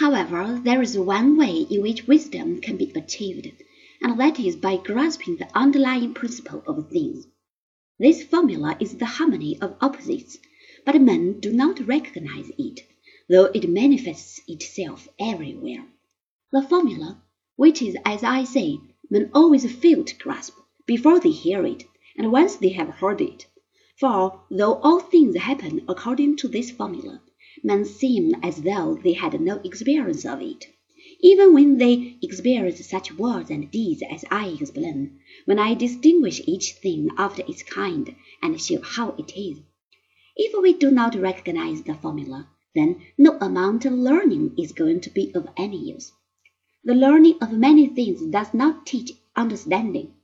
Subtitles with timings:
[0.00, 3.52] However, there is one way in which wisdom can be achieved,
[4.00, 7.26] and that is by grasping the underlying principle of things.
[7.98, 10.38] This formula is the harmony of opposites,
[10.86, 12.80] but men do not recognize it,
[13.28, 15.84] though it manifests itself everywhere.
[16.50, 17.22] The formula,
[17.56, 18.78] which is as I say,
[19.10, 20.56] men always fail to grasp
[20.86, 21.84] before they hear it,
[22.16, 23.46] and once they have heard it.
[23.98, 27.20] For though all things happen according to this formula,
[27.62, 30.66] men seem as though they had no experience of it.
[31.20, 36.74] Even when they experience such words and deeds as I explain, when I distinguish each
[36.74, 39.60] thing after its kind and show how it is.
[40.36, 45.10] If we do not recognize the formula, then no amount of learning is going to
[45.10, 46.12] be of any use.
[46.84, 50.14] The learning of many things does not teach understanding.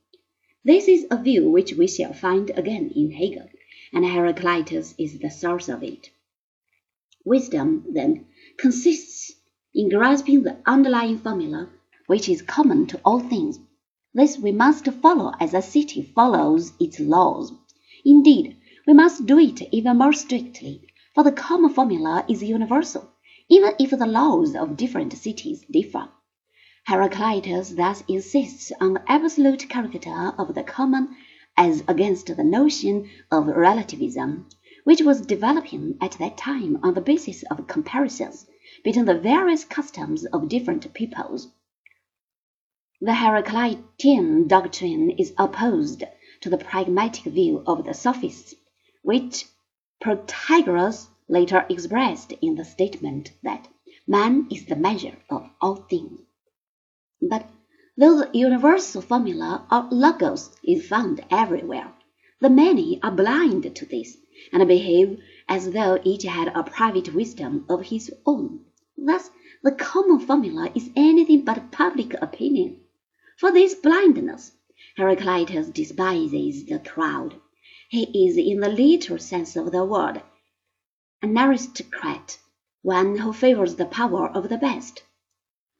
[0.63, 3.47] This is a view which we shall find again in Hegel,
[3.93, 6.09] and Heraclitus is the source of it.
[7.27, 8.25] Wisdom, then,
[8.57, 9.33] consists
[9.75, 11.67] in grasping the underlying formula
[12.05, 13.59] which is common to all things.
[14.13, 17.51] This we must follow as a city follows its laws.
[18.05, 18.55] Indeed,
[18.87, 23.11] we must do it even more strictly, for the common formula is universal,
[23.49, 26.07] even if the laws of different cities differ.
[26.85, 31.13] Heraclitus thus insists on the absolute character of the common
[31.57, 34.47] as against the notion of relativism,
[34.87, 38.47] which was developing at that time on the basis of comparisons
[38.85, 41.49] between the various customs of different peoples.
[43.01, 46.05] The Heraclitean doctrine is opposed
[46.39, 48.55] to the pragmatic view of the Sophists,
[49.01, 49.47] which
[50.01, 53.67] Protagoras later expressed in the statement that
[54.07, 56.21] man is the measure of all things.
[57.21, 57.45] But
[57.97, 61.93] though the universal formula or logos is found everywhere,
[62.39, 64.15] the many are blind to this,
[64.51, 65.19] and behave
[65.49, 68.59] as though each had a private wisdom of his own.
[68.95, 69.31] Thus
[69.63, 72.81] the common formula is anything but public opinion.
[73.37, 74.51] For this blindness,
[74.95, 77.35] Heraclitus despises the crowd.
[77.89, 80.21] He is, in the literal sense of the word,
[81.21, 82.37] an aristocrat,
[82.81, 85.03] one who favors the power of the best.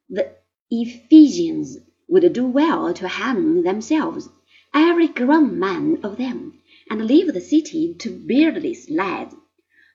[0.08, 0.34] The
[0.70, 4.28] Ephesians would do well to hang themselves,
[4.74, 9.34] every grown man of them, and leave the city to beardless lads,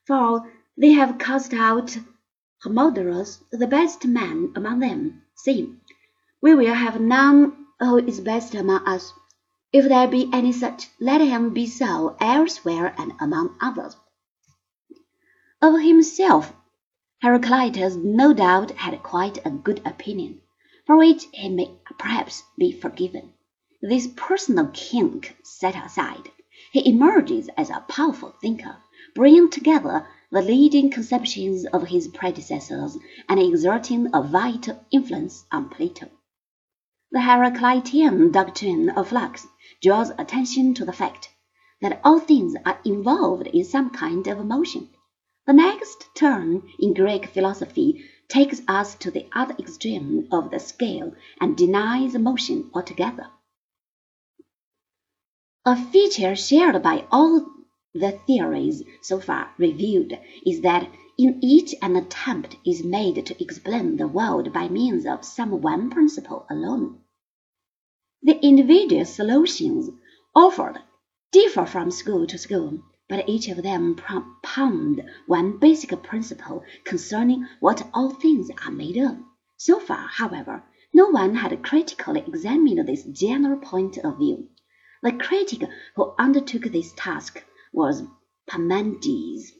[0.06, 1.96] for they have cast out
[2.62, 5.80] Hermodorus, the best man among them, saying,
[6.40, 9.12] We will have none who is best among us.
[9.72, 13.96] If there be any such, let him be so elsewhere and among others.
[15.60, 16.52] Of himself,
[17.22, 20.40] Heraclitus no doubt had quite a good opinion
[20.86, 23.32] for which he may perhaps be forgiven.
[23.80, 26.30] This personal kink set aside,
[26.74, 28.76] he emerges as a powerful thinker,
[29.14, 32.98] bringing together the leading conceptions of his predecessors
[33.28, 36.10] and exerting a vital influence on Plato.
[37.12, 39.46] The Heraclitean doctrine of flux
[39.80, 41.30] draws attention to the fact
[41.80, 44.88] that all things are involved in some kind of motion.
[45.46, 51.12] The next turn in Greek philosophy takes us to the other extreme of the scale
[51.40, 53.28] and denies motion altogether.
[55.66, 57.46] A feature shared by all
[57.94, 63.96] the theories so far reviewed is that in each an attempt is made to explain
[63.96, 67.00] the world by means of some one principle alone.
[68.22, 69.88] The individual solutions
[70.34, 70.82] offered
[71.32, 77.88] differ from school to school, but each of them propound one basic principle concerning what
[77.94, 79.16] all things are made of.
[79.56, 84.48] So far, however, no one had critically examined this general point of view.
[85.04, 87.44] The critic who undertook this task
[87.74, 88.04] was
[88.46, 89.52] Parmenides.